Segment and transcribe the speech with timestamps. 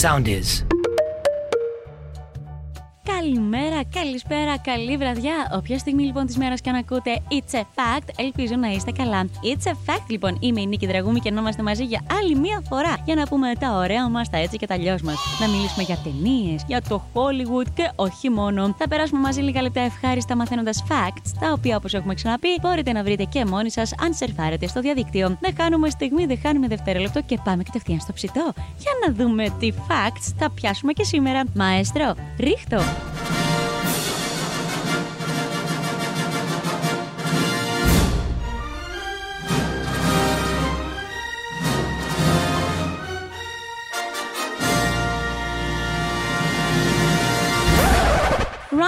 [0.00, 0.64] sound is.
[3.20, 5.50] Καλημέρα, καλησπέρα, καλή βραδιά.
[5.56, 9.24] Όποια στιγμή λοιπόν της μέρας και αν ακούτε It's a fact, ελπίζω να είστε καλά.
[9.24, 12.62] It's a fact λοιπόν, είμαι η Νίκη Δραγούμη και να είμαστε μαζί για άλλη μία
[12.68, 15.16] φορά για να πούμε τα ωραία μας, τα έτσι και τα αλλιώς μας.
[15.40, 18.74] Να μιλήσουμε για ταινίες, για το Hollywood και όχι μόνο.
[18.78, 23.02] Θα περάσουμε μαζί λίγα λεπτά ευχάριστα μαθαίνοντας facts, τα οποία όπως έχουμε ξαναπεί μπορείτε να
[23.02, 25.36] βρείτε και μόνοι σας αν σερφάρετε στο διαδίκτυο.
[25.40, 28.52] Δεν χάνουμε στιγμή, δεν χάνουμε δευτερόλεπτο και πάμε κατευθείαν στο ψητό.
[28.56, 31.42] Για να δούμε τι facts θα πιάσουμε και σήμερα.
[31.54, 33.09] Μαέστρο, ρίχτω!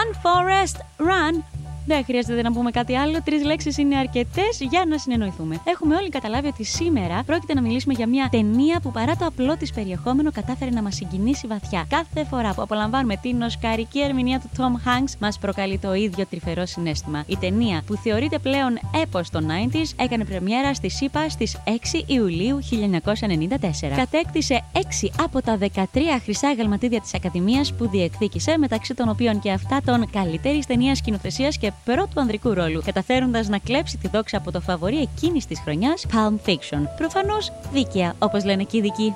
[0.00, 1.44] Run, Forest, run!
[1.90, 3.22] Δεν χρειάζεται να πούμε κάτι άλλο.
[3.24, 5.60] Τρεις λέξεις είναι αρκετές για να συνεννοηθούμε.
[5.64, 9.56] Έχουμε όλοι καταλάβει ότι σήμερα πρόκειται να μιλήσουμε για μια ταινία που παρά το απλό
[9.56, 11.86] της περιεχόμενο κατάφερε να μας συγκινήσει βαθιά.
[11.88, 16.66] Κάθε φορά που απολαμβάνουμε την οσκαρική ερμηνεία του Tom Hanks, μας προκαλεί το ίδιο τρυφερό
[16.66, 17.24] συνέστημα.
[17.26, 21.70] Η ταινία που θεωρείται πλέον έπος των 90s έκανε πρεμιέρα στη ΣΥΠΑ στις 6
[22.06, 23.96] Ιουλίου 1994.
[23.96, 24.78] Κατέκτησε 6
[25.22, 25.84] από τα 13
[26.22, 31.58] χρυσά γαλματίδια της Ακαδημίας που διεκδίκησε, μεταξύ των οποίων και αυτά των καλύτερης ταινίας σκηνοθεσίας
[31.58, 36.06] και πρώτου ανδρικού ρόλου, καταφέροντας να κλέψει τη δόξα από το φαβορή εκείνης της χρονιάς,
[36.12, 36.82] Palm Fiction.
[36.96, 39.14] Προφανώς δίκαια, όπως λένε και οι ειδικοί.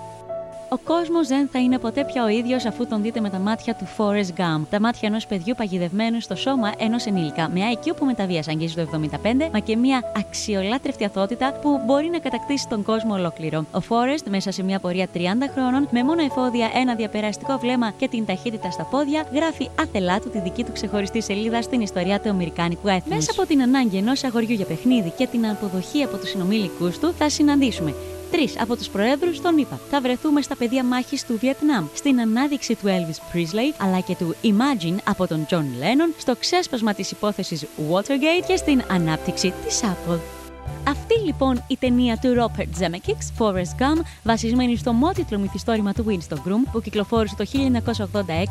[0.75, 3.75] Ο κόσμος δεν θα είναι ποτέ πια ο ίδιος αφού τον δείτε με τα μάτια
[3.75, 4.62] του Forrest Gump.
[4.70, 8.14] Τα μάτια ενός παιδιού παγιδευμένου στο σώμα ενός ενήλικα, με IQ που με
[8.48, 13.64] αγγίζει το 75, μα και μια αξιολάτρευτη αθότητα που μπορεί να κατακτήσει τον κόσμο ολόκληρο.
[13.72, 15.19] Ο Forrest, μέσα σε μια πορεία 30
[15.55, 20.30] χρόνων, με μόνο εφόδια, ένα διαπεραστικό βλέμμα και την ταχύτητα στα πόδια, γράφει άθελά του
[20.30, 23.14] τη δική του ξεχωριστή σελίδα στην ιστορία του Αμερικάνικου έθνους.
[23.14, 27.14] Μέσα από την ανάγκη ενός αγοριού για παιχνίδι και την αποδοχή από τους συνομήλικου του,
[27.19, 27.95] θα συναντήσουμε
[28.30, 29.80] τρεις από τους προέδρους των ΗΠΑ.
[29.91, 34.34] Θα βρεθούμε στα πεδία μάχης του Βιετνάμ, στην ανάδειξη του Elvis Presley αλλά και του
[34.42, 40.43] Imagine από τον John Lennon, στο ξέσπασμα της υπόθεσης Watergate και στην ανάπτυξη της Apple.
[40.89, 46.35] Αυτή λοιπόν η ταινία του Robert Zemeckis, Forrest Gump, βασισμένη στο μότιτλο μυθιστόρημα του Winston
[46.35, 47.45] Groom, που κυκλοφόρησε το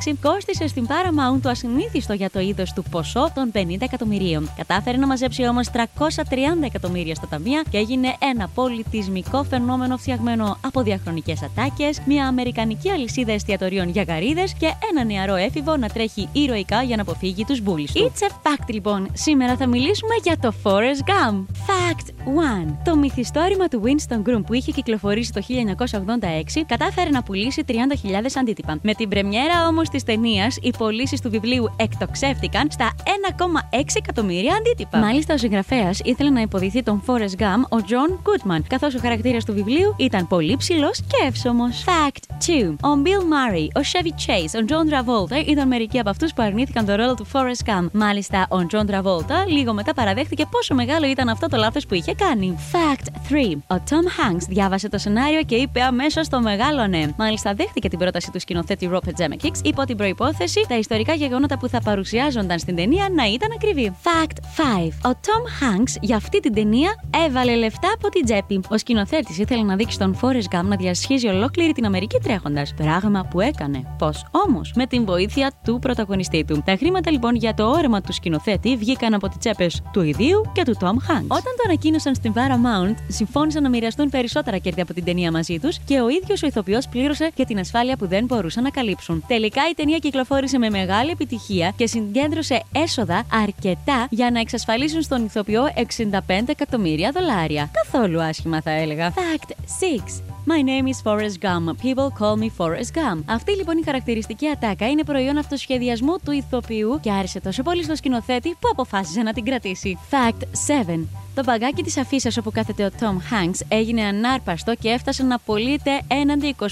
[0.07, 4.49] 1986, κόστησε στην Paramount το ασυνήθιστο για το είδος του ποσό των 50 εκατομμυρίων.
[4.57, 5.77] Κατάφερε να μαζέψει όμως 330
[6.63, 13.31] εκατομμύρια στα ταμεία και έγινε ένα πολιτισμικό φαινόμενο φτιαγμένο από διαχρονικές ατάκες, μια αμερικανική αλυσίδα
[13.31, 17.81] εστιατορίων για γαρίδες και ένα νεαρό έφηβο να τρέχει ηρωικά για να αποφύγει τους μπούλου
[17.93, 19.09] It's a fact λοιπόν.
[19.13, 21.45] Σήμερα θα μιλήσουμε για το Forrest Gump.
[21.67, 22.77] Fact One.
[22.83, 25.41] Το μυθιστόρημα του Winston Groom που είχε κυκλοφορήσει το
[26.55, 27.73] 1986 κατάφερε να πουλήσει 30.000
[28.39, 28.79] αντίτυπα.
[28.81, 34.97] Με την πρεμιέρα όμως της ταινίας, οι πωλήσεις του βιβλίου εκτοξεύτηκαν στα 1,6 εκατομμύρια αντίτυπα.
[34.97, 39.45] Μάλιστα, ο συγγραφέας ήθελε να υποδηθεί τον Forrest Gump, ο John Goodman, καθώς ο χαρακτήρας
[39.45, 41.83] του βιβλίου ήταν πολύ ψηλός και εύσωμος.
[41.85, 42.75] Fact 2.
[42.83, 46.85] Ο Bill Murray, ο Chevy Chase, ο John Travolta ήταν μερικοί από αυτούς που αρνήθηκαν
[46.85, 47.89] το ρόλο του Forrest Gump.
[47.91, 52.13] Μάλιστα, ο John Travolta λίγο μετά παραδέχτηκε πόσο μεγάλο ήταν αυτό το λάθος που είχε
[52.13, 52.57] κάνει.
[52.71, 53.77] Fact 3.
[53.77, 57.05] Ο Tom Hanks διάβασε το σενάριο και είπε αμέσως το μεγάλο ναι.
[57.17, 61.67] Μάλιστα δέχτηκε την πρόταση του σκηνοθέτη Robert Zemeckis υπό την προπόθεση τα ιστορικά γεγονότα που
[61.67, 63.95] θα παρουσιάζονταν στην ταινία να ήταν ακριβή.
[64.03, 64.37] Fact
[65.07, 65.11] 5.
[65.11, 68.61] Ο Tom Hanks για αυτή την ταινία έβαλε λεφτά από την τσέπη.
[68.69, 72.73] Ο σκηνοθέτης ήθελε να δείξει τον Forrest Gump να διασχίζει ολόκληρη την Αμερική τρέχοντας.
[72.73, 73.95] Πράγμα που έκανε.
[73.97, 76.61] Πώς όμως; Με την βοήθεια του πρωταγωνιστή του.
[76.65, 80.63] Τα χρήματα λοιπόν για το όρεμα του σκηνοθέτη βγήκαν από τις τσέπες του ιδίου και
[80.63, 81.27] του Tom Hanks.
[81.27, 85.79] Όταν το ανακοίνωσαν στην Paramount, συμφώνησαν να μοιραστούν περισσότερα κέρδη από την ταινία μαζί τους
[85.85, 89.23] και ο ίδιος ο ηθοποιός πλήρωσε και την ασφάλεια που δεν μπορούσαν να καλύψουν.
[89.27, 95.25] Τελικά η ταινία κυκλοφόρησε με μεγάλη επιτυχία και συγκέντρωσε έσοδα αρκετά για να εξασφαλίσουν στον
[95.25, 97.69] ηθοποιό 65 εκατομμύρια δολάρια.
[97.73, 99.13] Καθόλου άσχημα θα έλεγα.
[99.13, 99.49] Fact
[100.29, 100.32] 6.
[100.45, 101.79] My name is Forrest Gump.
[101.81, 103.23] People call me Forrest Gump.
[103.25, 107.95] Αυτή λοιπόν η χαρακτηριστική ατάκα είναι προϊόν αυτοσχεδιασμού του ηθοποιού και άρεσε τόσο πολύ στο
[107.95, 109.97] σκηνοθέτη που αποφάσισε να την κρατήσει.
[110.09, 110.41] Fact
[110.97, 110.99] 7.
[111.35, 116.01] Το μπαγκάκι της αφίσα όπου κάθεται ο Tom Hanks έγινε ανάρπαστο και έφτασε να πωλείται
[116.07, 116.67] έναντι 25.000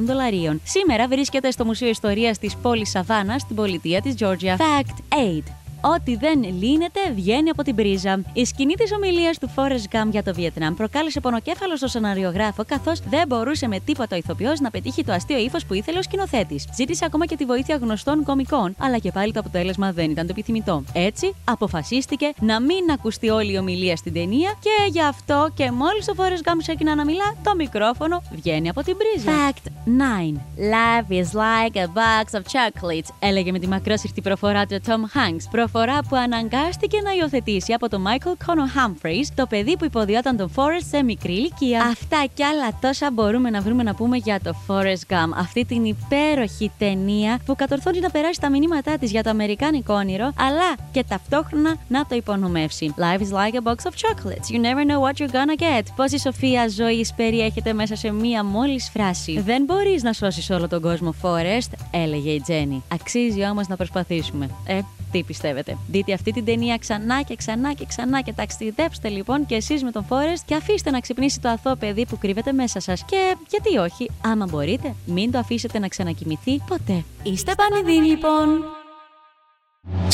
[0.00, 0.60] δολαρίων.
[0.64, 4.56] Σήμερα βρίσκεται στο Μουσείο Ιστορίας της πόλης Σαβάνας στην πολιτεία της Georgia.
[4.56, 5.16] Fact
[5.48, 5.59] 8.
[5.82, 8.22] Ό,τι δεν λύνεται βγαίνει από την πρίζα.
[8.32, 13.00] Η σκηνή της ομιλίας του Forrest Gump για το Βιετνάμ προκάλεσε πονοκέφαλο στο σεναριογράφο, καθώς
[13.00, 16.66] δεν μπορούσε με τίποτα ο ηθοποιός να πετύχει το αστείο ύφος που ήθελε ο σκηνοθέτης.
[16.74, 20.32] Ζήτησε ακόμα και τη βοήθεια γνωστών κομικών, αλλά και πάλι το αποτέλεσμα δεν ήταν το
[20.32, 20.84] επιθυμητό.
[20.92, 26.08] Έτσι, αποφασίστηκε να μην ακουστεί όλη η ομιλία στην ταινία και γι' αυτό και μόλις
[26.08, 29.30] ο Forrest Gump ξεκινά να μιλά, το μικρόφωνο βγαίνει από την πρίζα.
[29.30, 30.36] Fact 9.
[30.56, 35.44] Life is like a box of chocolates, έλεγε με τη μακρόσυρτη προφορά του Tom Hanks
[35.72, 40.50] φορά που αναγκάστηκε να υιοθετήσει από τον Michael Connor Humphreys, το παιδί που υποδιόταν τον
[40.54, 41.82] Forrest σε μικρή ηλικία.
[41.82, 45.84] Αυτά κι άλλα τόσα μπορούμε να βρούμε να πούμε για το Forrest Gump, αυτή την
[45.84, 51.04] υπέροχη ταινία που κατορθώνει να περάσει τα μηνύματά της για το αμερικάνικο όνειρο, αλλά και
[51.08, 52.94] ταυτόχρονα να το υπονομεύσει.
[52.98, 54.50] Life is like a box of chocolates.
[54.50, 55.82] You never know what you're gonna get.
[55.96, 59.40] Πόση σοφία ζωής περιέχεται μέσα σε μία μόλις φράση.
[59.40, 62.82] Δεν μπορείς να σώσεις όλο τον κόσμο, Forrest, έλεγε η Τζέννη.
[62.92, 64.50] Αξίζει όμως να προσπαθήσουμε.
[64.66, 69.46] Ε, τι πιστεύετε; Δείτε αυτή την ταινία ξανά και ξανά και ξανά και ταξιδέψτε λοιπόν
[69.46, 72.80] και εσείς με τον Φόρεστ και αφήστε να ξυπνήσει το αθώο παιδί που κρύβεται μέσα
[72.80, 73.04] σας.
[73.04, 77.04] Και γιατί όχι, άμα μπορείτε, μην το αφήσετε να ξανακοιμηθεί ποτέ.
[77.22, 78.64] Είστε πανηδοί λοιπόν.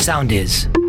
[0.04, 0.85] Sound is.